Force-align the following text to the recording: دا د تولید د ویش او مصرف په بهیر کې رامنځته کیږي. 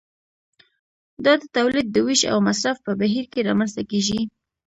دا 1.23 1.33
د 1.41 1.43
تولید 1.55 1.87
د 1.91 1.97
ویش 2.05 2.21
او 2.31 2.37
مصرف 2.47 2.77
په 2.85 2.91
بهیر 3.01 3.25
کې 3.31 3.45
رامنځته 3.49 3.81
کیږي. 3.91 4.19